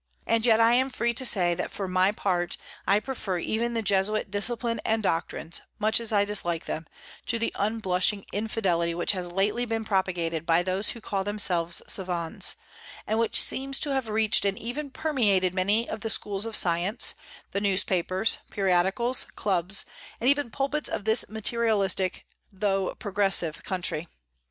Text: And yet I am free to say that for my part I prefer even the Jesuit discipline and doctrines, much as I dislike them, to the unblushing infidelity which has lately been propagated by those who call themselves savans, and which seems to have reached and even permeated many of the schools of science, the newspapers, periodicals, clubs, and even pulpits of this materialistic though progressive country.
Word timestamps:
And 0.25 0.47
yet 0.47 0.59
I 0.59 0.73
am 0.73 0.89
free 0.89 1.13
to 1.13 1.25
say 1.27 1.53
that 1.53 1.69
for 1.69 1.87
my 1.87 2.11
part 2.11 2.57
I 2.87 2.99
prefer 2.99 3.37
even 3.37 3.75
the 3.75 3.83
Jesuit 3.83 4.31
discipline 4.31 4.79
and 4.83 5.03
doctrines, 5.03 5.61
much 5.77 5.99
as 5.99 6.11
I 6.11 6.25
dislike 6.25 6.65
them, 6.65 6.87
to 7.27 7.37
the 7.37 7.53
unblushing 7.55 8.25
infidelity 8.33 8.95
which 8.95 9.11
has 9.11 9.31
lately 9.31 9.63
been 9.63 9.85
propagated 9.85 10.43
by 10.43 10.63
those 10.63 10.89
who 10.89 11.01
call 11.01 11.23
themselves 11.23 11.83
savans, 11.87 12.55
and 13.05 13.19
which 13.19 13.39
seems 13.39 13.77
to 13.81 13.93
have 13.93 14.09
reached 14.09 14.43
and 14.43 14.57
even 14.57 14.89
permeated 14.89 15.53
many 15.53 15.87
of 15.87 16.01
the 16.01 16.09
schools 16.09 16.47
of 16.47 16.55
science, 16.55 17.13
the 17.51 17.61
newspapers, 17.61 18.39
periodicals, 18.49 19.27
clubs, 19.35 19.85
and 20.19 20.27
even 20.27 20.49
pulpits 20.49 20.89
of 20.89 21.05
this 21.05 21.29
materialistic 21.29 22.25
though 22.51 22.95
progressive 22.95 23.61
country. 23.61 24.07